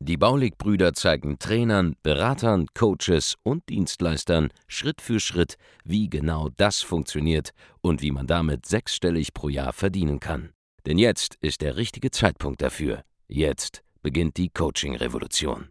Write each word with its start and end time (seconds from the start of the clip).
Die 0.00 0.16
Baulig-Brüder 0.16 0.94
zeigen 0.94 1.38
Trainern, 1.38 1.96
Beratern, 2.02 2.66
Coaches 2.74 3.36
und 3.42 3.68
Dienstleistern 3.68 4.48
Schritt 4.66 5.00
für 5.00 5.20
Schritt, 5.20 5.56
wie 5.84 6.08
genau 6.08 6.48
das 6.56 6.80
funktioniert 6.80 7.50
und 7.80 8.02
wie 8.02 8.10
man 8.10 8.26
damit 8.26 8.66
sechsstellig 8.66 9.32
pro 9.34 9.48
Jahr 9.48 9.72
verdienen 9.72 10.20
kann. 10.20 10.50
Denn 10.86 10.98
jetzt 10.98 11.36
ist 11.40 11.60
der 11.60 11.76
richtige 11.76 12.10
Zeitpunkt 12.10 12.62
dafür. 12.62 13.02
Jetzt 13.28 13.82
beginnt 14.02 14.36
die 14.36 14.48
Coaching-Revolution. 14.48 15.68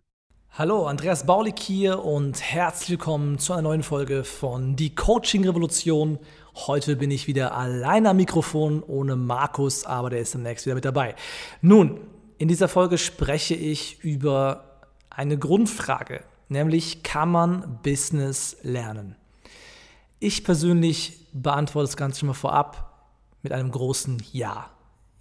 Hallo, 0.52 0.88
Andreas 0.88 1.25
Baulig 1.25 1.59
hier 1.59 2.03
und 2.03 2.41
herzlich 2.41 2.89
willkommen 2.89 3.38
zu 3.38 3.53
einer 3.53 3.61
neuen 3.61 3.84
Folge 3.84 4.23
von 4.23 4.75
Die 4.75 4.94
Coaching 4.94 5.45
Revolution. 5.45 6.20
Heute 6.55 6.95
bin 6.95 7.11
ich 7.11 7.27
wieder 7.27 7.55
allein 7.55 8.05
am 8.08 8.17
Mikrofon 8.17 8.84
ohne 8.84 9.16
Markus, 9.16 9.86
aber 9.86 10.09
der 10.09 10.20
ist 10.20 10.34
demnächst 10.34 10.66
wieder 10.66 10.75
mit 10.75 10.86
dabei. 10.86 11.16
Nun, 11.61 12.02
in 12.39 12.48
dieser 12.48 12.70
Folge 12.70 12.98
spreche 12.98 13.53
ich 13.53 14.02
über 14.02 14.63
eine 15.09 15.38
Grundfrage, 15.38 16.23
nämlich 16.47 17.03
kann 17.03 17.30
man 17.30 17.80
Business 17.84 18.55
lernen? 18.63 19.17
Ich 20.20 20.45
persönlich 20.45 21.27
beantworte 21.33 21.88
das 21.88 21.97
Ganze 21.97 22.20
schon 22.21 22.27
mal 22.27 22.33
vorab 22.33 23.05
mit 23.44 23.52
einem 23.52 23.70
großen 23.70 24.23
Ja. 24.31 24.71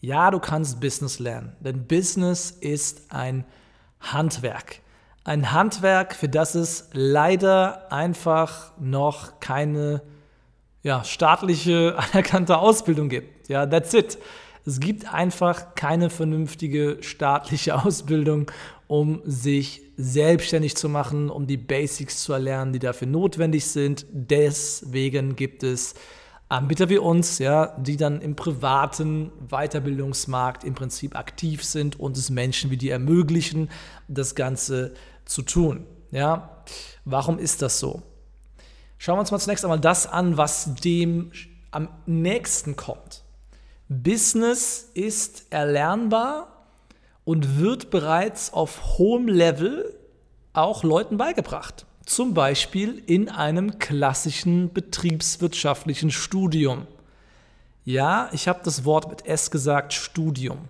Ja, 0.01 0.31
du 0.31 0.39
kannst 0.39 0.81
Business 0.81 1.19
lernen, 1.19 1.57
denn 1.59 1.89
Business 1.89 2.53
ist 2.53 3.11
ein 3.13 3.45
Handwerk. 4.01 4.81
Ein 5.25 5.51
Handwerk, 5.53 6.15
für 6.15 6.29
das 6.29 6.55
es 6.55 6.89
leider 6.93 7.93
einfach 7.93 8.71
noch 8.79 9.41
keine 9.41 10.03
ja, 10.85 11.03
staatliche 11.03 11.99
anerkannte 12.13 12.59
Ausbildung 12.59 13.09
gibt. 13.09 13.49
Ja, 13.49 13.67
that's 13.67 13.93
it. 13.93 14.19
Es 14.69 14.81
gibt 14.81 15.11
einfach 15.11 15.75
keine 15.77 16.11
vernünftige 16.11 16.99
staatliche 17.01 17.75
Ausbildung, 17.83 18.51
um 18.87 19.23
sich 19.25 19.81
selbstständig 19.97 20.77
zu 20.77 20.91
machen, 20.91 21.31
um 21.31 21.47
die 21.47 21.57
Basics 21.57 22.23
zu 22.23 22.35
erlernen, 22.35 22.75
die 22.75 22.79
dafür 22.79 23.09
notwendig 23.09 23.65
sind. 23.65 24.05
Deswegen 24.13 25.37
gibt 25.37 25.63
es 25.63 25.95
Anbieter 26.51 26.91
wie 26.91 26.99
uns, 26.99 27.39
ja, 27.39 27.79
die 27.79 27.97
dann 27.97 28.21
im 28.21 28.37
privaten 28.37 29.33
Weiterbildungsmarkt 29.49 30.65
im 30.65 30.75
Prinzip 30.75 31.17
aktiv 31.17 31.65
sind 31.65 31.99
und 31.99 32.19
es 32.19 32.29
Menschen 32.29 32.71
wie 32.71 32.77
die 32.77 32.91
ermöglichen, 32.91 33.71
das 34.07 34.35
Ganze 34.35 34.93
zu 35.25 35.41
tun. 35.41 35.87
Ja, 36.11 36.63
warum 37.07 37.39
ist 37.39 37.63
das 37.63 37.79
so? 37.79 38.03
Schauen 38.99 39.17
wir 39.17 39.21
uns 39.21 39.31
mal 39.31 39.39
zunächst 39.39 39.65
einmal 39.65 39.81
das 39.81 40.07
an, 40.07 40.37
was 40.37 40.75
dem 40.75 41.33
am 41.71 41.89
nächsten 42.05 42.77
kommt. 42.77 43.25
Business 43.89 44.91
ist 44.93 45.47
erlernbar 45.49 46.67
und 47.25 47.59
wird 47.59 47.91
bereits 47.91 48.53
auf 48.53 48.99
hohem 48.99 49.29
Level 49.29 49.95
auch 50.53 50.83
Leuten 50.83 51.17
beigebracht. 51.17 51.87
Zum 52.05 52.35
Beispiel 52.35 53.03
in 53.07 53.31
einem 53.31 53.79
klassischen 53.79 54.73
betriebswirtschaftlichen 54.75 56.11
Studium. 56.11 56.87
Ja, 57.87 58.29
ich 58.33 58.47
habe 58.47 58.61
das 58.63 58.85
Wort 58.85 59.09
mit 59.09 59.25
S 59.25 59.51
gesagt, 59.51 59.95
Studium. 59.95 60.69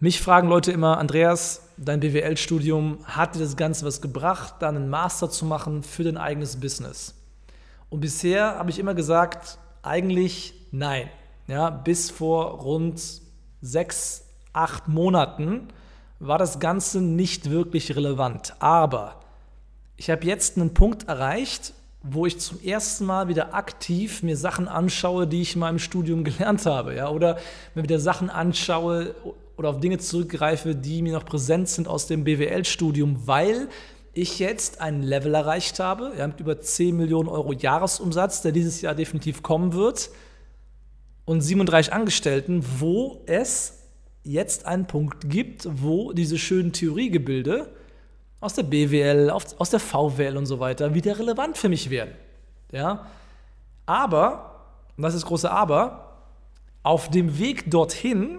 Mich 0.00 0.20
fragen 0.20 0.48
Leute 0.48 0.72
immer, 0.72 0.98
Andreas, 0.98 1.62
dein 1.76 2.00
BWL-Studium, 2.00 2.98
hat 3.04 3.36
dir 3.36 3.40
das 3.40 3.56
Ganze 3.56 3.86
was 3.86 4.00
gebracht, 4.00 4.54
dann 4.58 4.74
einen 4.74 4.90
Master 4.90 5.30
zu 5.30 5.44
machen 5.44 5.84
für 5.84 6.02
dein 6.02 6.16
eigenes 6.16 6.58
Business? 6.58 7.14
Und 7.88 8.00
bisher 8.00 8.56
habe 8.56 8.70
ich 8.70 8.80
immer 8.80 8.94
gesagt, 8.94 9.58
eigentlich 9.82 10.54
nein 10.72 11.08
ja, 11.48 11.70
bis 11.70 12.10
vor 12.10 12.60
rund 12.60 13.00
sechs, 13.60 14.24
acht 14.52 14.88
Monaten 14.88 15.68
war 16.18 16.38
das 16.38 16.60
Ganze 16.60 17.00
nicht 17.00 17.50
wirklich 17.50 17.94
relevant. 17.94 18.54
Aber 18.58 19.20
ich 19.96 20.10
habe 20.10 20.24
jetzt 20.24 20.56
einen 20.56 20.74
Punkt 20.74 21.08
erreicht, 21.08 21.72
wo 22.02 22.26
ich 22.26 22.38
zum 22.38 22.60
ersten 22.62 23.04
Mal 23.04 23.28
wieder 23.28 23.54
aktiv 23.54 24.22
mir 24.22 24.36
Sachen 24.36 24.68
anschaue, 24.68 25.26
die 25.26 25.42
ich 25.42 25.54
in 25.54 25.60
meinem 25.60 25.78
Studium 25.78 26.24
gelernt 26.24 26.66
habe. 26.66 26.94
Ja? 26.94 27.10
Oder 27.10 27.38
mir 27.74 27.82
wieder 27.82 28.00
Sachen 28.00 28.30
anschaue 28.30 29.14
oder 29.56 29.70
auf 29.70 29.80
Dinge 29.80 29.98
zurückgreife, 29.98 30.74
die 30.74 31.02
mir 31.02 31.14
noch 31.14 31.24
präsent 31.24 31.68
sind 31.68 31.88
aus 31.88 32.06
dem 32.06 32.24
BWL-Studium, 32.24 33.26
weil 33.26 33.68
ich 34.12 34.38
jetzt 34.38 34.80
ein 34.80 35.02
Level 35.02 35.34
erreicht 35.34 35.78
habe, 35.78 36.12
ja, 36.16 36.26
mit 36.26 36.40
über 36.40 36.58
10 36.58 36.96
Millionen 36.96 37.28
Euro 37.28 37.52
Jahresumsatz, 37.52 38.42
der 38.42 38.52
dieses 38.52 38.80
Jahr 38.80 38.94
definitiv 38.94 39.42
kommen 39.42 39.74
wird 39.74 40.10
und 41.26 41.42
37 41.42 41.92
Angestellten, 41.92 42.64
wo 42.78 43.22
es 43.26 43.82
jetzt 44.22 44.64
einen 44.64 44.86
Punkt 44.86 45.28
gibt, 45.28 45.68
wo 45.70 46.12
diese 46.12 46.38
schönen 46.38 46.72
Theoriegebilde 46.72 47.68
aus 48.40 48.54
der 48.54 48.62
BWL, 48.62 49.30
aus 49.30 49.70
der 49.70 49.80
VWL 49.80 50.36
und 50.36 50.46
so 50.46 50.60
weiter 50.60 50.94
wieder 50.94 51.18
relevant 51.18 51.58
für 51.58 51.68
mich 51.68 51.90
werden. 51.90 52.14
Ja? 52.72 53.06
Aber, 53.84 54.64
und 54.96 55.02
das 55.02 55.14
ist 55.14 55.22
das 55.22 55.28
große 55.28 55.50
Aber, 55.50 56.22
auf 56.82 57.10
dem 57.10 57.38
Weg 57.38 57.70
dorthin 57.70 58.38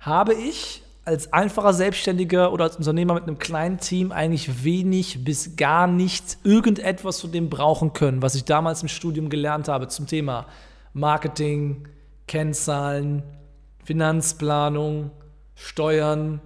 habe 0.00 0.34
ich 0.34 0.82
als 1.04 1.32
einfacher 1.32 1.72
Selbstständiger 1.72 2.52
oder 2.52 2.64
als 2.64 2.76
Unternehmer 2.76 3.14
mit 3.14 3.24
einem 3.24 3.38
kleinen 3.38 3.78
Team 3.78 4.10
eigentlich 4.10 4.64
wenig 4.64 5.24
bis 5.24 5.56
gar 5.56 5.86
nichts 5.86 6.38
irgendetwas 6.42 7.20
von 7.20 7.30
dem 7.30 7.48
brauchen 7.48 7.92
können, 7.92 8.22
was 8.22 8.34
ich 8.34 8.44
damals 8.44 8.82
im 8.82 8.88
Studium 8.88 9.28
gelernt 9.28 9.68
habe 9.68 9.88
zum 9.88 10.06
Thema 10.06 10.46
Marketing, 10.96 11.86
Kennzahlen, 12.26 13.22
Finanzplanung, 13.84 15.10
Steuern, 15.54 16.40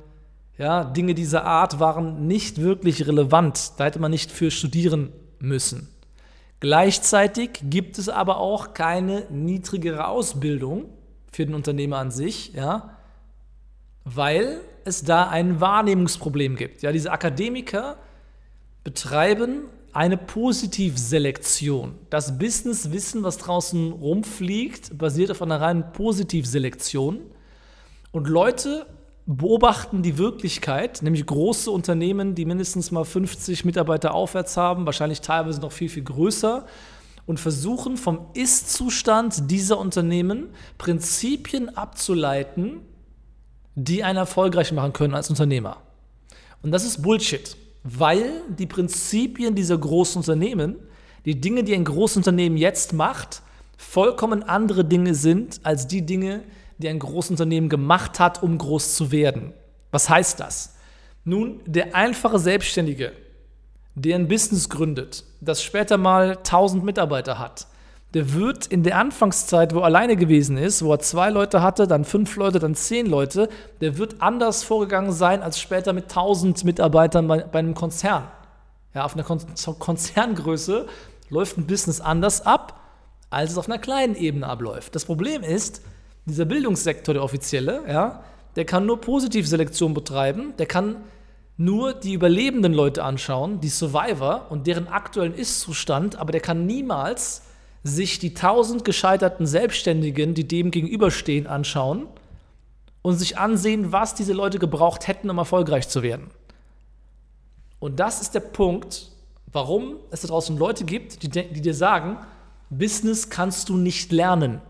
ja, 0.58 0.82
Dinge 0.82 1.14
dieser 1.14 1.44
Art 1.44 1.78
waren 1.78 2.26
nicht 2.26 2.60
wirklich 2.60 3.06
relevant. 3.06 3.74
Da 3.78 3.84
hätte 3.84 4.00
man 4.00 4.10
nicht 4.10 4.32
für 4.32 4.50
studieren 4.50 5.12
müssen. 5.38 5.88
Gleichzeitig 6.58 7.60
gibt 7.62 7.96
es 7.96 8.08
aber 8.08 8.38
auch 8.38 8.74
keine 8.74 9.24
niedrigere 9.30 10.08
Ausbildung 10.08 10.86
für 11.30 11.46
den 11.46 11.54
Unternehmer 11.54 11.98
an 11.98 12.10
sich, 12.10 12.52
ja, 12.52 12.98
weil 14.04 14.60
es 14.84 15.04
da 15.04 15.28
ein 15.28 15.60
Wahrnehmungsproblem 15.60 16.56
gibt. 16.56 16.82
Ja, 16.82 16.90
diese 16.90 17.12
Akademiker 17.12 17.96
betreiben 18.82 19.66
eine 19.92 20.16
Positivselektion. 20.16 21.94
Das 22.10 22.38
Businesswissen, 22.38 23.22
was 23.22 23.38
draußen 23.38 23.92
rumfliegt, 23.92 24.96
basiert 24.96 25.30
auf 25.30 25.42
einer 25.42 25.60
reinen 25.60 25.92
Positivselektion. 25.92 27.20
Und 28.12 28.28
Leute 28.28 28.86
beobachten 29.26 30.02
die 30.02 30.18
Wirklichkeit, 30.18 31.02
nämlich 31.02 31.26
große 31.26 31.70
Unternehmen, 31.70 32.34
die 32.34 32.44
mindestens 32.44 32.90
mal 32.90 33.04
50 33.04 33.64
Mitarbeiter 33.64 34.14
aufwärts 34.14 34.56
haben, 34.56 34.86
wahrscheinlich 34.86 35.20
teilweise 35.20 35.60
noch 35.60 35.72
viel, 35.72 35.88
viel 35.88 36.04
größer, 36.04 36.66
und 37.26 37.38
versuchen 37.38 37.96
vom 37.96 38.26
Ist-Zustand 38.34 39.50
dieser 39.50 39.78
Unternehmen 39.78 40.48
Prinzipien 40.78 41.76
abzuleiten, 41.76 42.80
die 43.76 44.02
einen 44.02 44.18
erfolgreich 44.18 44.72
machen 44.72 44.92
können 44.92 45.14
als 45.14 45.30
Unternehmer. 45.30 45.76
Und 46.62 46.72
das 46.72 46.84
ist 46.84 47.02
Bullshit 47.02 47.56
weil 47.82 48.42
die 48.48 48.66
Prinzipien 48.66 49.54
dieser 49.54 49.78
großen 49.78 50.18
Unternehmen, 50.18 50.76
die 51.24 51.41
Dinge, 51.41 51.64
die 51.64 51.74
ein 51.74 51.84
großes 51.84 52.18
Unternehmen 52.18 52.56
jetzt 52.56 52.92
macht, 52.92 53.42
vollkommen 53.76 54.42
andere 54.42 54.84
Dinge 54.84 55.15
sind 55.15 55.60
als 55.62 55.86
die 55.86 56.04
Dinge, 56.04 56.42
die 56.78 56.88
ein 56.88 56.98
großes 56.98 57.32
Unternehmen 57.32 57.68
gemacht 57.68 58.21
hat, 58.21 58.42
um 58.42 58.56
groß 58.59 58.94
zu 58.94 59.10
werden. 59.10 59.53
Was 59.91 60.09
heißt 60.09 60.41
das? 60.41 60.77
Nun, 61.24 61.60
der 61.66 61.94
einfache 61.94 62.38
Selbstständige, 62.38 63.12
der 63.94 64.16
ein 64.16 64.28
Business 64.28 64.68
gründet, 64.68 65.24
das 65.41 65.62
später 65.62 65.98
mal 65.98 66.38
1000 66.38 66.84
Mitarbeiter 66.84 67.38
hat, 67.38 67.66
der 68.15 68.33
wird 68.33 68.66
in 68.66 68.83
der 68.83 68.98
Anfangszeit, 68.98 69.74
wo 69.74 69.80
er 69.80 69.84
alleine 69.84 70.16
gewesen 70.16 70.57
ist, 70.57 70.84
wo 70.84 70.92
er 70.92 70.98
zwei 70.98 71.30
Leute 71.30 71.62
hatte, 71.62 71.86
dann 71.86 72.04
fünf 72.04 72.34
Leute, 72.36 72.59
dann 72.59 72.74
zehn 72.74 73.07
Leute, 73.07 73.48
der 73.80 73.98
wird 73.98 74.21
anders 74.21 74.65
vorgegangen 74.65 75.12
sein 75.12 75.42
als 75.42 75.60
später 75.60 75.92
mit 75.92 76.10
tausend 76.10 76.65
Mitarbeitern 76.65 77.28
bei, 77.28 77.42
bei 77.42 77.60
einem 77.60 77.74
Konzern. 77.74 78.24
Ja, 78.95 79.04
auf 79.04 79.15
einer 79.15 79.22
Kon 79.22 79.41
Konzerngröße 79.78 80.86
läuft 81.28 81.59
ein 81.59 81.66
Business 81.66 82.01
anders 82.01 82.45
ab, 82.45 82.80
als 83.30 83.53
es 83.53 83.59
auf 83.59 83.68
einer 83.68 83.78
kleinen 83.78 84.16
Ebene 84.16 84.48
abläuft. 84.48 84.97
Das 84.97 85.04
Problem 85.04 85.45
ist, 85.45 85.83
dieser 86.27 86.45
Bildungssektor, 86.45 87.15
der 87.15 87.22
offizielle, 87.22 87.83
ja, 87.89 88.24
der 88.56 88.65
kann 88.65 88.86
nur 88.86 89.01
Positivselektion 89.01 89.95
betreiben, 89.95 90.54
der 90.59 90.66
kann 90.66 90.97
nur 91.56 91.92
die 91.92 92.15
überlebenden 92.15 92.72
Leute 92.72 93.04
anschauen, 93.04 93.60
die 93.60 93.68
Survivor 93.68 94.47
und 94.51 94.66
deren 94.66 94.89
aktuellen 94.89 95.34
Ist-Zustand, 95.34 96.16
aber 96.16 96.33
der 96.33 96.41
kann 96.41 96.66
niemals 96.66 97.42
sich 97.82 98.18
die 98.18 98.34
tausend 98.34 98.84
gescheiterten 98.84 99.47
Selbstständigen, 99.47 100.34
die 100.34 100.47
dem 100.47 100.71
gegenüberstehen, 100.71 101.47
anschauen 101.47 102.06
und 103.03 103.16
sich 103.16 103.38
ansehen, 103.38 103.92
was 103.92 104.15
diese 104.15 104.32
Leute 104.32 104.59
gebraucht 104.59 105.09
hätten, 105.09 105.30
um 105.30 105.38
erfolgreich 105.38 105.88
zu 105.88 106.03
werden. 106.03 106.30
Und 107.78 107.98
das 107.98 108.21
ist 108.21 108.34
der 108.34 108.41
Punkt, 108.41 109.10
warum 109.53 109.97
es 110.10 110.21
da 110.21 110.28
draußen 110.28 110.56
Leute 110.59 110.84
gibt, 110.84 111.22
die, 111.22 111.28
die 111.28 111.60
dir 111.60 111.74
sagen, 111.74 112.18
Business 112.68 113.30
kannst 113.30 113.68
du 113.68 113.77
nicht 113.77 114.12
lernen. 114.12 114.60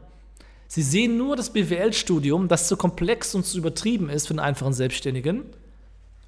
Sie 0.68 0.82
sehen 0.82 1.18
nur 1.18 1.34
das 1.34 1.52
BWL-Studium, 1.52 2.46
das 2.46 2.68
zu 2.68 2.76
komplex 2.76 3.34
und 3.34 3.44
zu 3.44 3.58
übertrieben 3.58 4.08
ist 4.08 4.28
für 4.28 4.34
einen 4.34 4.38
einfachen 4.38 4.72
Selbstständigen 4.72 5.42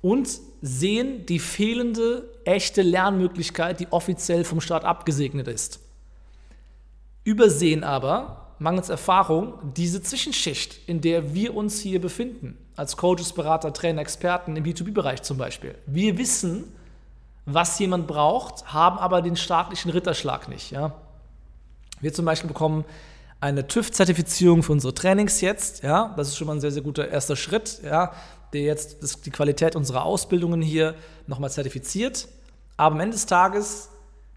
und 0.00 0.28
sehen 0.60 1.24
die 1.26 1.38
fehlende 1.38 2.28
echte 2.44 2.82
Lernmöglichkeit, 2.82 3.78
die 3.78 3.86
offiziell 3.92 4.44
vom 4.44 4.60
Staat 4.60 4.84
abgesegnet 4.84 5.46
ist. 5.46 5.78
Übersehen 7.24 7.84
aber, 7.84 8.54
mangels 8.58 8.88
Erfahrung, 8.88 9.54
diese 9.76 10.02
Zwischenschicht, 10.02 10.88
in 10.88 11.00
der 11.00 11.34
wir 11.34 11.56
uns 11.56 11.80
hier 11.80 12.00
befinden, 12.00 12.58
als 12.76 12.96
Coaches, 12.96 13.32
Berater, 13.32 13.72
Trainer, 13.72 14.00
Experten 14.00 14.56
im 14.56 14.64
B2B-Bereich 14.64 15.22
zum 15.22 15.38
Beispiel. 15.38 15.74
Wir 15.86 16.18
wissen, 16.18 16.64
was 17.44 17.78
jemand 17.78 18.06
braucht, 18.06 18.72
haben 18.72 18.98
aber 18.98 19.20
den 19.22 19.36
staatlichen 19.36 19.90
Ritterschlag 19.90 20.48
nicht. 20.48 20.70
Ja? 20.70 20.94
Wir 22.00 22.12
zum 22.12 22.24
Beispiel 22.24 22.48
bekommen 22.48 22.84
eine 23.40 23.66
TÜV-Zertifizierung 23.66 24.62
für 24.62 24.72
unsere 24.72 24.94
Trainings 24.94 25.40
jetzt. 25.40 25.82
Ja? 25.82 26.14
Das 26.16 26.28
ist 26.28 26.36
schon 26.36 26.46
mal 26.46 26.54
ein 26.54 26.60
sehr, 26.60 26.70
sehr 26.70 26.82
guter 26.82 27.08
erster 27.08 27.36
Schritt, 27.36 27.80
ja? 27.84 28.12
der 28.52 28.62
jetzt 28.62 29.26
die 29.26 29.30
Qualität 29.30 29.74
unserer 29.76 30.04
Ausbildungen 30.04 30.62
hier 30.62 30.94
nochmal 31.26 31.50
zertifiziert. 31.50 32.28
Aber 32.76 32.94
am 32.94 33.00
Ende 33.00 33.14
des 33.14 33.26
Tages, 33.26 33.88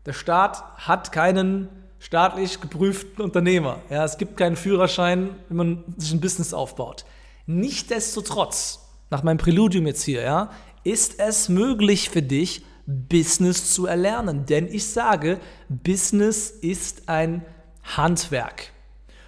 der 0.05 0.13
Staat 0.13 0.63
hat 0.77 1.11
keinen 1.11 1.69
staatlich 1.99 2.61
geprüften 2.61 3.23
Unternehmer. 3.23 3.79
Ja, 3.89 4.03
es 4.03 4.17
gibt 4.17 4.37
keinen 4.37 4.55
Führerschein, 4.55 5.31
wenn 5.49 5.57
man 5.57 5.83
sich 5.97 6.11
ein 6.11 6.21
Business 6.21 6.53
aufbaut. 6.53 7.05
Nichtsdestotrotz, 7.45 8.79
nach 9.09 9.23
meinem 9.23 9.37
Präludium 9.37 9.87
jetzt 9.87 10.03
hier, 10.03 10.21
ja, 10.21 10.51
ist 10.83 11.19
es 11.19 11.49
möglich 11.49 12.09
für 12.09 12.21
dich, 12.21 12.63
Business 12.85 13.73
zu 13.73 13.87
erlernen. 13.87 14.45
Denn 14.45 14.67
ich 14.67 14.85
sage, 14.87 15.39
Business 15.69 16.49
ist 16.49 17.09
ein 17.09 17.43
Handwerk. 17.83 18.71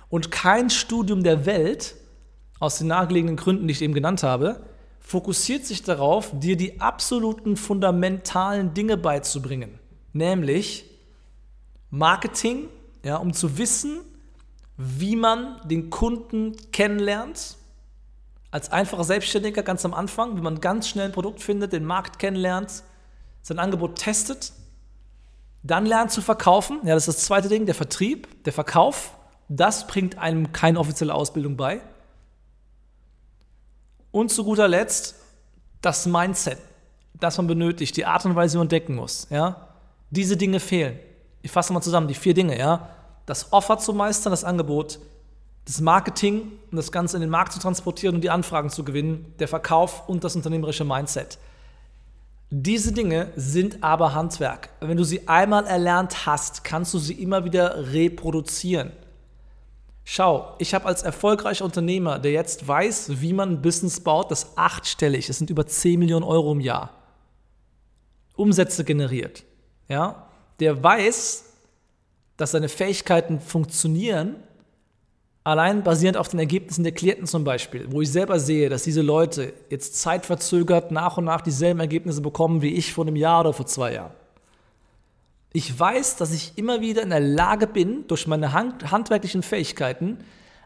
Und 0.09 0.31
kein 0.31 0.69
Studium 0.69 1.23
der 1.23 1.45
Welt, 1.45 1.95
aus 2.59 2.77
den 2.77 2.87
nahegelegenen 2.87 3.35
Gründen, 3.35 3.67
die 3.67 3.73
ich 3.73 3.81
eben 3.81 3.93
genannt 3.93 4.23
habe, 4.23 4.63
fokussiert 4.99 5.65
sich 5.65 5.83
darauf, 5.83 6.31
dir 6.39 6.57
die 6.57 6.81
absoluten 6.81 7.55
fundamentalen 7.55 8.73
Dinge 8.73 8.97
beizubringen. 8.97 9.79
Nämlich 10.13 10.85
Marketing, 11.89 12.67
ja, 13.03 13.17
um 13.17 13.33
zu 13.33 13.57
wissen, 13.57 14.01
wie 14.77 15.15
man 15.15 15.59
den 15.65 15.89
Kunden 15.89 16.55
kennenlernt. 16.71 17.57
Als 18.51 18.71
einfacher 18.71 19.03
Selbstständiger 19.03 19.63
ganz 19.63 19.83
am 19.85 19.93
Anfang, 19.93 20.37
wie 20.37 20.41
man 20.41 20.61
ganz 20.61 20.87
schnell 20.87 21.05
ein 21.05 21.11
Produkt 21.11 21.41
findet, 21.41 21.73
den 21.73 21.85
Markt 21.85 22.19
kennenlernt, 22.19 22.83
sein 23.41 23.59
Angebot 23.59 23.97
testet, 23.97 24.53
dann 25.63 25.85
lernt 25.85 26.11
zu 26.11 26.21
verkaufen. 26.21 26.79
Ja, 26.83 26.93
das 26.93 27.07
ist 27.07 27.17
das 27.17 27.25
zweite 27.25 27.49
Ding, 27.49 27.65
der 27.65 27.75
Vertrieb, 27.75 28.43
der 28.45 28.53
Verkauf. 28.53 29.17
Das 29.49 29.87
bringt 29.87 30.17
einem 30.17 30.51
keine 30.51 30.79
offizielle 30.79 31.13
Ausbildung 31.13 31.57
bei. 31.57 31.81
Und 34.11 34.31
zu 34.31 34.43
guter 34.43 34.67
Letzt 34.67 35.15
das 35.81 36.05
Mindset, 36.05 36.57
das 37.13 37.37
man 37.37 37.47
benötigt, 37.47 37.97
die 37.97 38.05
Art 38.05 38.25
und 38.25 38.35
Weise, 38.35 38.55
wie 38.55 38.59
man 38.59 38.69
denken 38.69 38.95
muss. 38.95 39.27
Ja? 39.29 39.67
Diese 40.09 40.37
Dinge 40.37 40.59
fehlen. 40.59 40.99
Ich 41.47 41.53
fasse 41.53 41.71
mal 41.71 41.79
zusammen, 41.79 42.09
die 42.09 42.13
vier 42.13 42.33
Dinge. 42.33 42.59
Ja? 42.59 42.89
Das 43.25 43.53
Offer 43.53 43.77
zu 43.77 43.93
meistern, 43.93 44.31
das 44.31 44.43
Angebot, 44.43 44.99
das 45.63 45.79
Marketing 45.79 46.51
und 46.69 46.75
das 46.75 46.91
Ganze 46.91 47.15
in 47.15 47.21
den 47.21 47.29
Markt 47.29 47.53
zu 47.53 47.59
transportieren 47.59 48.15
und 48.15 48.21
die 48.21 48.29
Anfragen 48.29 48.69
zu 48.69 48.83
gewinnen, 48.83 49.33
der 49.39 49.47
Verkauf 49.47 50.09
und 50.09 50.25
das 50.25 50.35
unternehmerische 50.35 50.83
Mindset. 50.83 51.39
Diese 52.49 52.91
Dinge 52.91 53.31
sind 53.37 53.81
aber 53.81 54.13
Handwerk. 54.13 54.71
Wenn 54.81 54.97
du 54.97 55.05
sie 55.05 55.25
einmal 55.29 55.65
erlernt 55.65 56.25
hast, 56.25 56.65
kannst 56.65 56.93
du 56.93 56.99
sie 56.99 57.13
immer 57.13 57.45
wieder 57.45 57.93
reproduzieren. 57.93 58.91
Schau, 60.03 60.53
ich 60.59 60.73
habe 60.73 60.83
als 60.83 61.01
erfolgreicher 61.01 61.63
Unternehmer, 61.63 62.19
der 62.19 62.33
jetzt 62.33 62.67
weiß, 62.67 63.21
wie 63.21 63.31
man 63.31 63.51
ein 63.51 63.61
Business 63.61 64.01
baut, 64.01 64.31
das 64.31 64.57
achtstellig, 64.57 65.27
das 65.27 65.37
sind 65.37 65.49
über 65.49 65.65
10 65.65 65.97
Millionen 65.97 66.25
Euro 66.25 66.51
im 66.51 66.59
Jahr, 66.59 66.89
Umsätze 68.35 68.83
generiert, 68.83 69.45
ja, 69.87 70.27
der 70.59 70.83
weiß, 70.83 71.45
dass 72.37 72.51
seine 72.51 72.69
Fähigkeiten 72.69 73.39
funktionieren 73.39 74.35
Allein 75.47 75.81
basierend 75.81 76.17
auf 76.17 76.27
den 76.27 76.39
Ergebnissen 76.39 76.83
der 76.83 76.91
Klienten 76.91 77.25
zum 77.25 77.45
Beispiel, 77.45 77.87
wo 77.89 78.01
ich 78.01 78.11
selber 78.11 78.37
sehe, 78.37 78.67
dass 78.67 78.83
diese 78.83 79.01
Leute 79.01 79.53
jetzt 79.69 79.95
zeitverzögert 79.95 80.91
nach 80.91 81.17
und 81.17 81.23
nach 81.23 81.39
dieselben 81.39 81.79
Ergebnisse 81.79 82.19
bekommen 82.19 82.61
wie 82.61 82.73
ich 82.73 82.91
vor 82.91 83.05
einem 83.05 83.15
Jahr 83.15 83.39
oder 83.39 83.53
vor 83.53 83.65
zwei 83.65 83.93
Jahren. 83.93 84.11
Ich 85.53 85.79
weiß, 85.79 86.17
dass 86.17 86.33
ich 86.33 86.57
immer 86.57 86.81
wieder 86.81 87.01
in 87.01 87.11
der 87.11 87.21
Lage 87.21 87.65
bin, 87.65 88.05
durch 88.09 88.27
meine 88.27 88.51
hand 88.51 88.91
handwerklichen 88.91 89.41
Fähigkeiten 89.41 90.17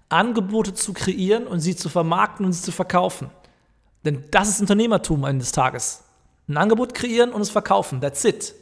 Angebote 0.09 0.73
zu 0.73 0.93
kreieren 0.93 1.45
und 1.45 1.59
sie 1.59 1.75
zu 1.75 1.87
vermarkten 1.87 2.43
und 2.47 2.53
sie 2.53 2.63
zu 2.63 2.71
verkaufen. 2.71 3.29
Denn 4.03 4.23
das 4.31 4.49
ist 4.49 4.61
Unternehmertum 4.61 5.25
eines 5.25 5.51
Tages. 5.51 6.05
Ein 6.47 6.57
Angebot 6.57 6.95
kreieren 6.95 7.33
und 7.33 7.41
es 7.41 7.51
verkaufen. 7.51 8.01
That's 8.01 8.25
it. 8.25 8.55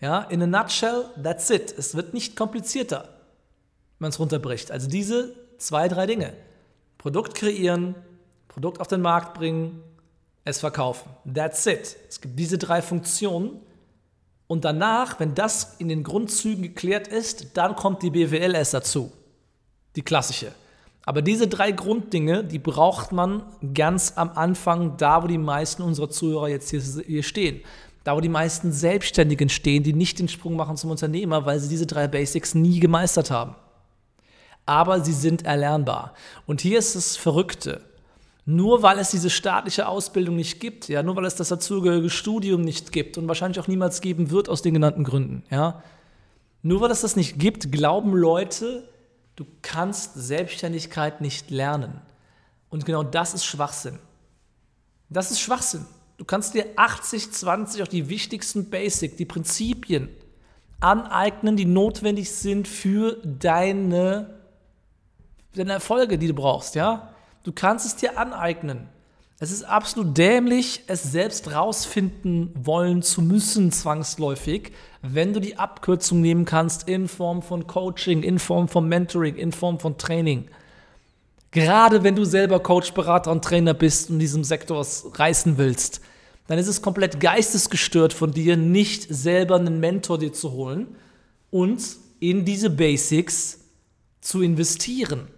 Ja, 0.00 0.22
in 0.22 0.42
a 0.42 0.46
nutshell, 0.46 1.06
that's 1.22 1.50
it. 1.50 1.74
Es 1.76 1.94
wird 1.94 2.14
nicht 2.14 2.36
komplizierter 2.36 3.16
man 3.98 4.10
es 4.10 4.18
runterbricht. 4.18 4.70
Also 4.70 4.88
diese 4.88 5.34
zwei, 5.58 5.88
drei 5.88 6.06
Dinge. 6.06 6.32
Produkt 6.98 7.34
kreieren, 7.34 7.94
Produkt 8.48 8.80
auf 8.80 8.88
den 8.88 9.00
Markt 9.00 9.34
bringen, 9.34 9.82
es 10.44 10.58
verkaufen. 10.60 11.10
That's 11.32 11.66
it. 11.66 11.96
Es 12.08 12.20
gibt 12.20 12.38
diese 12.38 12.58
drei 12.58 12.82
Funktionen. 12.82 13.60
Und 14.46 14.64
danach, 14.64 15.18
wenn 15.18 15.34
das 15.34 15.76
in 15.78 15.88
den 15.88 16.04
Grundzügen 16.04 16.62
geklärt 16.62 17.08
ist, 17.08 17.56
dann 17.56 17.74
kommt 17.74 18.02
die 18.02 18.10
BWL 18.10 18.54
erst 18.54 18.74
dazu. 18.74 19.12
Die 19.96 20.02
klassische. 20.02 20.52
Aber 21.04 21.22
diese 21.22 21.48
drei 21.48 21.72
Grunddinge, 21.72 22.44
die 22.44 22.58
braucht 22.58 23.12
man 23.12 23.42
ganz 23.74 24.14
am 24.16 24.30
Anfang, 24.30 24.96
da 24.96 25.22
wo 25.22 25.26
die 25.26 25.38
meisten 25.38 25.82
unserer 25.82 26.10
Zuhörer 26.10 26.48
jetzt 26.48 26.70
hier 26.70 27.22
stehen. 27.22 27.60
Da 28.06 28.16
wo 28.16 28.20
die 28.20 28.28
meisten 28.28 28.72
Selbstständigen 28.72 29.48
stehen, 29.48 29.82
die 29.82 29.92
nicht 29.92 30.18
den 30.18 30.28
Sprung 30.28 30.54
machen 30.56 30.76
zum 30.76 30.90
Unternehmer, 30.90 31.44
weil 31.44 31.58
sie 31.58 31.68
diese 31.68 31.86
drei 31.86 32.06
Basics 32.08 32.54
nie 32.54 32.80
gemeistert 32.80 33.30
haben 33.30 33.56
aber 34.66 35.00
sie 35.00 35.12
sind 35.12 35.46
erlernbar. 35.46 36.12
Und 36.44 36.60
hier 36.60 36.78
ist 36.78 36.96
das 36.96 37.16
Verrückte. 37.16 37.80
Nur 38.44 38.82
weil 38.82 38.98
es 38.98 39.10
diese 39.10 39.30
staatliche 39.30 39.88
Ausbildung 39.88 40.36
nicht 40.36 40.60
gibt, 40.60 40.88
ja, 40.88 41.02
nur 41.02 41.16
weil 41.16 41.24
es 41.24 41.34
das 41.34 41.48
dazugehörige 41.48 42.10
Studium 42.10 42.60
nicht 42.60 42.92
gibt 42.92 43.18
und 43.18 43.26
wahrscheinlich 43.26 43.58
auch 43.58 43.66
niemals 43.66 44.00
geben 44.00 44.30
wird 44.30 44.48
aus 44.48 44.62
den 44.62 44.74
genannten 44.74 45.02
Gründen, 45.02 45.42
ja, 45.50 45.82
nur 46.62 46.80
weil 46.80 46.90
es 46.90 47.00
das 47.00 47.16
nicht 47.16 47.38
gibt, 47.38 47.72
glauben 47.72 48.12
Leute, 48.12 48.88
du 49.34 49.46
kannst 49.62 50.14
Selbstständigkeit 50.14 51.20
nicht 51.20 51.50
lernen. 51.50 52.00
Und 52.70 52.84
genau 52.84 53.04
das 53.04 53.34
ist 53.34 53.44
Schwachsinn. 53.44 53.98
Das 55.08 55.30
ist 55.30 55.40
Schwachsinn. 55.40 55.86
Du 56.16 56.24
kannst 56.24 56.54
dir 56.54 56.66
80, 56.76 57.32
20 57.32 57.82
auch 57.82 57.88
die 57.88 58.08
wichtigsten 58.08 58.70
Basic, 58.70 59.16
die 59.16 59.26
Prinzipien 59.26 60.08
aneignen, 60.80 61.56
die 61.56 61.64
notwendig 61.64 62.30
sind 62.30 62.68
für 62.68 63.16
deine 63.24 64.36
deine 65.56 65.72
Erfolge, 65.72 66.18
die 66.18 66.28
du 66.28 66.34
brauchst, 66.34 66.74
ja? 66.74 67.10
Du 67.42 67.52
kannst 67.52 67.86
es 67.86 67.96
dir 67.96 68.18
aneignen. 68.18 68.88
Es 69.38 69.50
ist 69.50 69.64
absolut 69.64 70.16
dämlich, 70.16 70.82
es 70.86 71.02
selbst 71.02 71.52
rausfinden 71.52 72.52
wollen 72.54 73.02
zu 73.02 73.20
müssen, 73.20 73.70
zwangsläufig, 73.70 74.72
wenn 75.02 75.34
du 75.34 75.40
die 75.40 75.58
Abkürzung 75.58 76.22
nehmen 76.22 76.46
kannst 76.46 76.88
in 76.88 77.06
Form 77.06 77.42
von 77.42 77.66
Coaching, 77.66 78.22
in 78.22 78.38
Form 78.38 78.68
von 78.68 78.88
Mentoring, 78.88 79.36
in 79.36 79.52
Form 79.52 79.78
von 79.78 79.98
Training. 79.98 80.48
Gerade 81.50 82.02
wenn 82.02 82.16
du 82.16 82.24
selber 82.24 82.60
Coach, 82.60 82.92
Berater 82.92 83.30
und 83.30 83.44
Trainer 83.44 83.74
bist 83.74 84.10
und 84.10 84.16
in 84.16 84.20
diesem 84.20 84.44
Sektor 84.44 84.84
reißen 85.14 85.58
willst, 85.58 86.00
dann 86.46 86.58
ist 86.58 86.68
es 86.68 86.82
komplett 86.82 87.20
geistesgestört 87.20 88.12
von 88.12 88.32
dir, 88.32 88.56
nicht 88.56 89.06
selber 89.08 89.56
einen 89.56 89.80
Mentor 89.80 90.18
dir 90.18 90.32
zu 90.32 90.52
holen 90.52 90.96
und 91.50 91.82
in 92.20 92.44
diese 92.44 92.70
Basics 92.70 93.60
zu 94.20 94.42
investieren. 94.42 95.28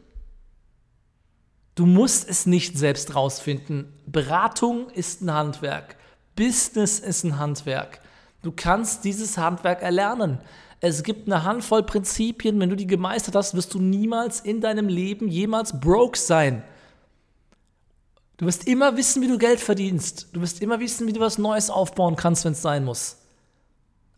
Du 1.75 1.87
musst 1.87 2.29
es 2.29 2.47
nicht 2.47 2.77
selbst 2.77 3.15
rausfinden. 3.15 3.93
Beratung 4.07 4.91
ist 4.91 5.23
ein 5.23 5.33
Handwerk. 5.33 5.97
Business 6.35 6.99
ist 6.99 7.25
ein 7.25 7.39
Handwerk. 7.39 8.01
Du 8.43 8.53
kannst 8.53 9.05
dieses 9.05 9.39
Handwerk 9.39 9.83
erlernen. 9.83 10.41
Es 10.81 11.03
gibt 11.03 11.27
eine 11.27 11.45
Handvoll 11.45 11.83
Prinzipien. 11.83 12.59
Wenn 12.61 12.71
du 12.71 12.77
die 12.77 12.87
gemeistert 12.87 13.35
hast, 13.35 13.55
wirst 13.55 13.75
du 13.75 13.81
niemals 13.81 14.41
in 14.41 14.61
deinem 14.61 14.89
Leben 14.89 15.29
jemals 15.29 15.81
broke 15.81 16.19
sein. 16.19 16.63
Du 18.37 18.47
wirst 18.47 18.69
immer 18.69 18.97
wissen, 18.97 19.21
wie 19.21 19.29
du 19.29 19.37
Geld 19.37 19.59
verdienst. 19.59 20.29
Du 20.33 20.41
wirst 20.41 20.63
immer 20.63 20.79
wissen, 20.79 21.09
wie 21.09 21.13
du 21.13 21.21
was 21.21 21.39
Neues 21.39 21.71
aufbauen 21.71 22.15
kannst, 22.15 22.45
wenn 22.45 22.53
es 22.53 22.63
sein 22.63 22.85
muss. 22.85 23.17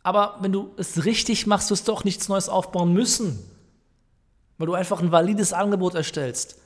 Aber 0.02 0.36
wenn 0.40 0.52
du 0.52 0.72
es 0.76 1.04
richtig 1.06 1.46
machst, 1.46 1.70
wirst 1.70 1.88
du 1.88 1.92
auch 1.92 2.04
nichts 2.04 2.28
Neues 2.28 2.50
aufbauen 2.50 2.92
müssen. 2.92 3.38
Weil 4.58 4.66
du 4.66 4.74
einfach 4.74 5.00
ein 5.00 5.12
valides 5.12 5.54
Angebot 5.54 5.94
erstellst. 5.94 6.59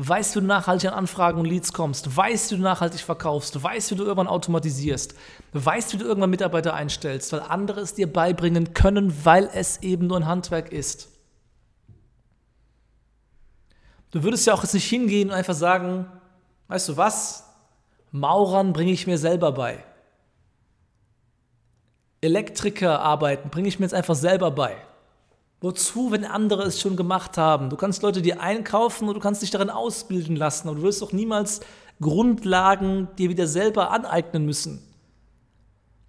Weißt, 0.00 0.36
wie 0.36 0.40
du 0.40 0.46
nachhaltig 0.46 0.92
an 0.92 0.96
Anfragen 0.96 1.40
und 1.40 1.46
Leads 1.46 1.72
kommst. 1.72 2.16
Weißt, 2.16 2.52
wie 2.52 2.56
du 2.56 2.62
nachhaltig 2.62 3.00
verkaufst. 3.00 3.60
Weißt, 3.60 3.90
wie 3.90 3.96
du 3.96 4.04
irgendwann 4.04 4.28
automatisierst. 4.28 5.16
Weißt, 5.52 5.92
wie 5.92 5.96
du 5.96 6.04
irgendwann 6.04 6.30
Mitarbeiter 6.30 6.72
einstellst, 6.72 7.32
weil 7.32 7.40
andere 7.40 7.80
es 7.80 7.94
dir 7.94 8.10
beibringen 8.10 8.74
können, 8.74 9.12
weil 9.24 9.50
es 9.52 9.82
eben 9.82 10.06
nur 10.06 10.18
ein 10.18 10.26
Handwerk 10.26 10.70
ist. 10.70 11.08
Du 14.12 14.22
würdest 14.22 14.46
ja 14.46 14.54
auch 14.54 14.62
jetzt 14.62 14.74
nicht 14.74 14.88
hingehen 14.88 15.30
und 15.30 15.34
einfach 15.34 15.54
sagen, 15.54 16.06
weißt 16.68 16.90
du 16.90 16.96
was, 16.96 17.44
Maurern 18.12 18.72
bringe 18.72 18.92
ich 18.92 19.08
mir 19.08 19.18
selber 19.18 19.50
bei. 19.50 19.82
Elektriker 22.20 23.00
arbeiten 23.00 23.50
bringe 23.50 23.66
ich 23.66 23.80
mir 23.80 23.86
jetzt 23.86 23.94
einfach 23.94 24.14
selber 24.14 24.52
bei. 24.52 24.76
Wozu, 25.60 26.12
wenn 26.12 26.24
andere 26.24 26.62
es 26.62 26.80
schon 26.80 26.96
gemacht 26.96 27.36
haben? 27.36 27.68
Du 27.68 27.76
kannst 27.76 28.02
Leute 28.02 28.22
dir 28.22 28.40
einkaufen 28.40 29.08
und 29.08 29.14
du 29.14 29.20
kannst 29.20 29.42
dich 29.42 29.50
darin 29.50 29.70
ausbilden 29.70 30.36
lassen, 30.36 30.68
aber 30.68 30.76
du 30.76 30.82
wirst 30.84 31.02
doch 31.02 31.12
niemals 31.12 31.60
Grundlagen 32.00 33.08
dir 33.18 33.28
wieder 33.28 33.48
selber 33.48 33.90
aneignen 33.90 34.46
müssen. 34.46 34.80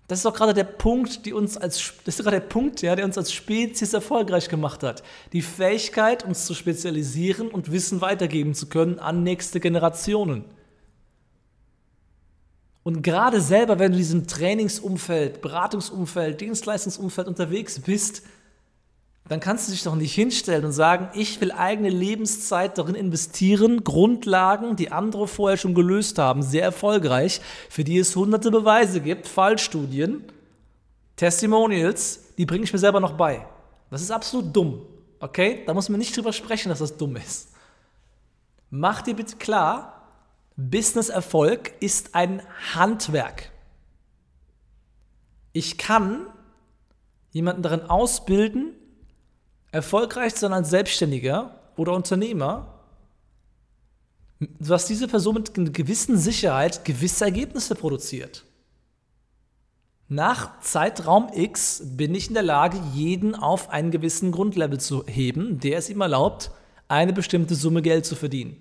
Das 0.07 0.19
ist 0.19 0.25
doch 0.25 0.33
gerade 0.33 0.55
der 0.55 0.63
Punkt, 0.63 1.25
die 1.25 1.33
uns 1.33 1.55
als, 1.57 1.93
das 2.03 2.15
ist 2.17 2.23
gerade 2.23 2.39
der 2.39 2.47
Punkt, 2.47 2.81
ja, 2.81 2.95
der 2.95 3.05
uns 3.05 3.17
als 3.17 3.31
Spezies 3.31 3.93
erfolgreich 3.93 4.49
gemacht 4.49 4.81
hat. 4.81 5.03
Die 5.33 5.43
Fähigkeit, 5.43 6.25
uns 6.25 6.45
zu 6.45 6.55
spezialisieren 6.55 7.49
und 7.49 7.71
Wissen 7.71 8.01
weitergeben 8.01 8.55
zu 8.55 8.69
können 8.69 8.97
an 8.97 9.21
nächste 9.23 9.59
Generationen. 9.59 10.45
Und 12.81 13.03
gerade 13.03 13.39
selber, 13.39 13.77
wenn 13.77 13.91
du 13.91 13.97
in 13.97 14.03
diesem 14.03 14.25
Trainingsumfeld, 14.25 15.41
Beratungsumfeld, 15.41 16.41
Dienstleistungsumfeld 16.41 17.27
unterwegs 17.27 17.79
bist, 17.79 18.23
dann 19.29 19.39
kannst 19.39 19.67
du 19.67 19.71
dich 19.71 19.83
doch 19.83 19.95
nicht 19.95 20.13
hinstellen 20.13 20.65
und 20.65 20.71
sagen, 20.71 21.09
ich 21.13 21.39
will 21.39 21.51
eigene 21.51 21.89
Lebenszeit 21.89 22.79
darin 22.79 22.95
investieren, 22.95 23.83
Grundlagen, 23.83 24.75
die 24.75 24.91
andere 24.91 25.27
vorher 25.27 25.55
schon 25.55 25.75
gelöst 25.75 26.17
haben, 26.17 26.41
sehr 26.41 26.63
erfolgreich, 26.63 27.39
für 27.69 27.83
die 27.83 27.99
es 27.99 28.15
hunderte 28.15 28.49
Beweise 28.49 29.01
gibt, 29.01 29.27
Fallstudien, 29.27 30.23
Testimonials, 31.15 32.33
die 32.39 32.47
bringe 32.47 32.63
ich 32.63 32.73
mir 32.73 32.79
selber 32.79 32.99
noch 32.99 33.13
bei. 33.13 33.45
Das 33.91 34.01
ist 34.01 34.09
absolut 34.09 34.55
dumm. 34.55 34.81
Okay? 35.19 35.63
Da 35.67 35.75
muss 35.75 35.89
man 35.89 35.99
nicht 35.99 36.17
drüber 36.17 36.33
sprechen, 36.33 36.69
dass 36.69 36.79
das 36.79 36.97
dumm 36.97 37.15
ist. 37.15 37.49
Mach 38.71 39.03
dir 39.03 39.15
bitte 39.15 39.35
klar, 39.35 40.07
Business-Erfolg 40.55 41.73
ist 41.81 42.15
ein 42.15 42.41
Handwerk. 42.73 43.51
Ich 45.53 45.77
kann 45.77 46.25
jemanden 47.31 47.61
darin 47.61 47.81
ausbilden, 47.81 48.73
erfolgreich 49.71 50.35
sein 50.35 50.53
als 50.53 50.69
Selbstständiger 50.69 51.59
oder 51.75 51.93
Unternehmer, 51.93 52.79
was 54.59 54.85
diese 54.85 55.07
Person 55.07 55.35
mit 55.35 55.57
einer 55.57 55.69
gewissen 55.69 56.17
Sicherheit 56.17 56.85
gewisse 56.85 57.25
Ergebnisse 57.25 57.75
produziert. 57.75 58.45
Nach 60.07 60.59
Zeitraum 60.61 61.29
X 61.33 61.83
bin 61.85 62.15
ich 62.15 62.29
in 62.29 62.33
der 62.33 62.43
Lage, 62.43 62.81
jeden 62.93 63.35
auf 63.35 63.69
einen 63.69 63.91
gewissen 63.91 64.31
Grundlevel 64.31 64.79
zu 64.79 65.05
heben, 65.05 65.59
der 65.59 65.77
es 65.77 65.89
ihm 65.89 66.01
erlaubt, 66.01 66.51
eine 66.87 67.13
bestimmte 67.13 67.53
Summe 67.53 67.83
Geld 67.83 68.05
zu 68.05 68.15
verdienen. 68.15 68.57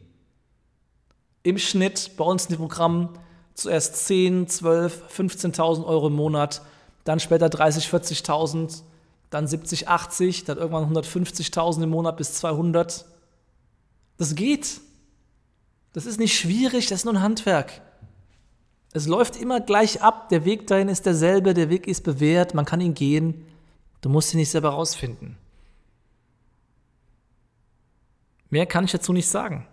Im 1.43 1.57
Schnitt 1.57 2.11
bei 2.19 2.25
uns 2.25 2.45
in 2.45 2.51
dem 2.51 2.59
Programm 2.59 3.15
zuerst 3.55 4.07
10, 4.07 4.49
12, 4.49 5.05
15.000 5.17 5.87
Euro 5.87 6.09
im 6.09 6.15
Monat, 6.15 6.61
dann 7.05 7.19
später 7.19 7.49
30, 7.49 7.87
40.000 7.87 8.83
dann 9.31 9.47
70, 9.47 9.89
80, 9.89 10.45
dann 10.45 10.59
irgendwann 10.59 10.93
150.000 10.95 11.83
im 11.83 11.91
Monat 11.91 12.17
bis 12.17 12.35
200. 12.35 13.05
Das 14.17 14.35
geht. 14.35 14.81
Das 15.93 16.07
ist 16.07 16.19
nicht 16.19 16.39
schwierig, 16.39 16.87
das 16.87 17.01
ist 17.01 17.05
nur 17.05 17.15
ein 17.15 17.23
Handwerk. 17.23 17.81
Es 18.93 19.07
läuft 19.07 19.37
immer 19.37 19.61
gleich 19.61 20.03
ab, 20.03 20.29
der 20.29 20.45
Weg 20.45 20.67
dahin 20.67 20.89
ist 20.89 21.07
derselbe, 21.07 21.55
der 21.55 21.69
Weg 21.69 21.87
ist 21.87 22.05
bewährt, 22.05 22.55
man 22.55 22.65
kann 22.65 22.81
ihn 22.81 22.95
gehen. 22.95 23.47
Du 24.01 24.09
musst 24.09 24.33
ihn 24.33 24.39
nicht 24.39 24.51
selber 24.51 24.71
rausfinden. 24.71 25.37
Mehr 28.51 28.67
kann 28.67 28.85
ich 28.85 28.93
dazu 28.93 29.13
nicht 29.13 29.29
sagen. 29.29 29.67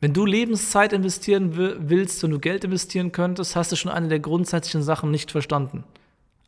Wenn 0.00 0.12
du 0.12 0.26
Lebenszeit 0.26 0.92
investieren 0.92 1.56
willst 1.56 2.22
und 2.24 2.30
du 2.30 2.38
Geld 2.38 2.64
investieren 2.64 3.12
könntest, 3.12 3.56
hast 3.56 3.72
du 3.72 3.76
schon 3.76 3.90
eine 3.90 4.08
der 4.08 4.20
grundsätzlichen 4.20 4.82
Sachen 4.82 5.10
nicht 5.10 5.30
verstanden 5.30 5.84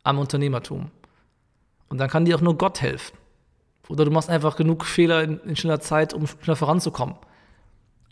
am 0.03 0.19
Unternehmertum. 0.19 0.91
Und 1.89 1.97
dann 1.99 2.09
kann 2.09 2.25
dir 2.25 2.35
auch 2.35 2.41
nur 2.41 2.57
Gott 2.57 2.81
helfen. 2.81 3.17
Oder 3.89 4.05
du 4.05 4.11
machst 4.11 4.29
einfach 4.29 4.55
genug 4.55 4.85
Fehler 4.85 5.23
in, 5.23 5.39
in 5.41 5.55
schneller 5.55 5.79
Zeit, 5.79 6.13
um 6.13 6.27
schneller 6.27 6.55
voranzukommen. 6.55 7.15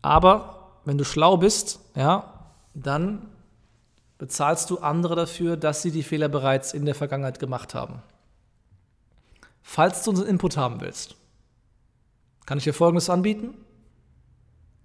Aber 0.01 0.79
wenn 0.85 0.97
du 0.97 1.03
schlau 1.03 1.37
bist, 1.37 1.79
ja, 1.95 2.51
dann 2.73 3.27
bezahlst 4.17 4.69
du 4.69 4.79
andere 4.79 5.15
dafür, 5.15 5.57
dass 5.57 5.81
sie 5.81 5.91
die 5.91 6.03
Fehler 6.03 6.29
bereits 6.29 6.73
in 6.73 6.85
der 6.85 6.95
Vergangenheit 6.95 7.39
gemacht 7.39 7.73
haben. 7.73 8.01
Falls 9.61 10.03
du 10.03 10.11
unseren 10.11 10.29
Input 10.29 10.57
haben 10.57 10.79
willst, 10.79 11.15
kann 12.45 12.57
ich 12.57 12.63
dir 12.63 12.73
Folgendes 12.73 13.09
anbieten. 13.09 13.55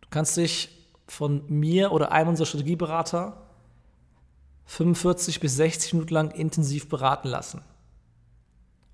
Du 0.01 0.09
kannst 0.11 0.37
dich 0.37 0.71
von 1.07 1.45
mir 1.49 1.93
oder 1.93 2.13
einem 2.13 2.31
unserer 2.31 2.47
Strategieberater 2.47 3.37
45 4.65 5.41
bis 5.41 5.57
60 5.57 5.93
Minuten 5.95 6.15
lang 6.15 6.31
intensiv 6.31 6.89
beraten 6.89 7.29
lassen 7.29 7.63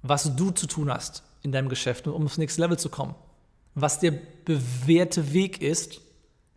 was 0.08 0.36
du 0.36 0.50
zu 0.50 0.66
tun 0.66 0.90
hast 0.90 1.22
in 1.42 1.52
deinem 1.52 1.68
Geschäft, 1.68 2.06
um 2.06 2.24
aufs 2.24 2.38
nächste 2.38 2.60
Level 2.60 2.78
zu 2.78 2.88
kommen. 2.88 3.14
Was 3.74 4.00
der 4.00 4.12
bewährte 4.44 5.32
Weg 5.32 5.62
ist, 5.62 6.00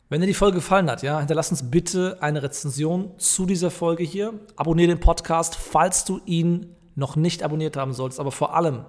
Wenn 0.09 0.21
dir 0.21 0.27
die 0.27 0.33
Folge 0.33 0.55
gefallen 0.55 0.89
hat, 0.89 1.03
ja, 1.03 1.19
hinterlass 1.19 1.51
uns 1.51 1.71
bitte 1.71 2.17
eine 2.19 2.43
Rezension 2.43 3.17
zu 3.17 3.45
dieser 3.45 3.71
Folge 3.71 4.03
hier. 4.03 4.33
Abonniere 4.57 4.89
den 4.89 4.99
Podcast, 4.99 5.55
falls 5.55 6.03
du 6.03 6.19
ihn 6.25 6.75
noch 6.95 7.15
nicht 7.15 7.43
abonniert 7.43 7.77
haben 7.77 7.93
solltest. 7.93 8.19
Aber 8.19 8.31
vor 8.31 8.55
allem, 8.55 8.85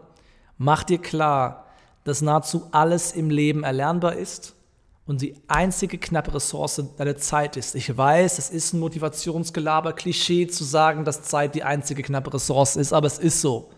mach 0.58 0.84
dir 0.84 0.98
klar, 0.98 1.66
dass 2.04 2.22
nahezu 2.22 2.68
alles 2.72 3.12
im 3.12 3.30
Leben 3.30 3.64
erlernbar 3.64 4.14
ist 4.14 4.54
und 5.06 5.20
die 5.20 5.34
einzige 5.48 5.98
knappe 5.98 6.34
Ressource 6.34 6.82
deine 6.96 7.16
Zeit 7.16 7.56
ist. 7.56 7.74
Ich 7.74 7.96
weiß, 7.96 8.38
es 8.38 8.50
ist 8.50 8.72
ein 8.72 8.80
Motivationsgelaber, 8.80 9.92
Klischee 9.92 10.46
zu 10.46 10.64
sagen, 10.64 11.04
dass 11.04 11.22
Zeit 11.22 11.54
die 11.54 11.64
einzige 11.64 12.02
knappe 12.02 12.32
Ressource 12.34 12.76
ist, 12.76 12.92
aber 12.92 13.06
es 13.06 13.18
ist 13.18 13.40
so. 13.40 13.70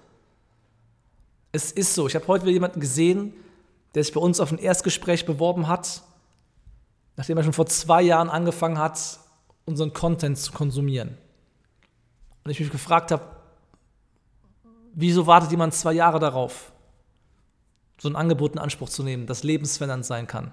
Es 1.53 1.73
ist 1.73 1.95
so. 1.95 2.07
Ich 2.07 2.15
habe 2.15 2.27
heute 2.27 2.45
wieder 2.45 2.53
jemanden 2.53 2.81
gesehen, 2.81 3.33
der 3.95 4.05
sich 4.05 4.13
bei 4.13 4.21
uns 4.21 4.41
auf 4.41 4.53
ein 4.53 4.59
Erstgespräch 4.59 5.25
beworben 5.25 5.69
hat, 5.69 6.03
nachdem 7.17 7.37
er 7.37 7.45
schon 7.45 7.53
vor 7.53 7.67
zwei 7.67 8.03
Jahren 8.03 8.29
angefangen 8.29 8.79
hat, 8.79 9.21
unseren 9.65 9.93
Content 9.93 10.37
zu 10.37 10.53
konsumieren. 10.53 11.17
Und 12.45 12.51
ich 12.51 12.61
mich 12.61 12.71
gefragt 12.71 13.11
habe, 13.13 13.25
wieso 14.95 15.27
wartet 15.27 15.51
jemand 15.51 15.75
zwei 15.75 15.93
Jahre 15.93 16.19
darauf? 16.19 16.73
so 18.01 18.09
ein 18.09 18.17
Angebot 18.17 18.53
in 18.53 18.59
Anspruch 18.59 18.91
zu 18.91 19.03
nehmen, 19.03 19.27
das 19.27 19.43
lebensverändernd 19.43 20.05
sein 20.05 20.27
kann. 20.27 20.53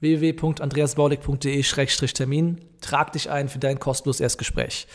www.andreasbaulig.de-termin. 0.00 2.60
Trag 2.80 3.12
dich 3.12 3.30
ein 3.30 3.48
für 3.48 3.60
dein 3.60 3.78
kostenloses 3.78 4.20
Erstgespräch. 4.20 4.88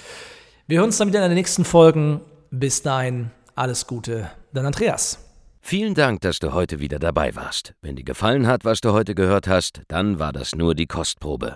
Wir 0.67 0.79
hören 0.79 0.87
uns 0.87 0.97
dann 0.97 1.07
wieder 1.07 1.23
in 1.23 1.29
den 1.29 1.37
nächsten 1.37 1.63
Folgen. 1.63 2.19
Bis 2.51 2.81
dahin, 2.81 3.31
alles 3.55 3.87
Gute, 3.87 4.29
dein 4.53 4.65
Andreas. 4.65 5.19
Vielen 5.61 5.93
Dank, 5.93 6.19
dass 6.21 6.39
du 6.39 6.51
heute 6.53 6.81
wieder 6.81 6.99
dabei 6.99 7.33
warst. 7.35 7.73
Wenn 7.81 7.95
dir 7.95 8.03
gefallen 8.03 8.47
hat, 8.47 8.65
was 8.65 8.81
du 8.81 8.91
heute 8.91 9.15
gehört 9.15 9.47
hast, 9.47 9.83
dann 9.87 10.19
war 10.19 10.33
das 10.33 10.55
nur 10.55 10.75
die 10.75 10.87
Kostprobe. 10.87 11.55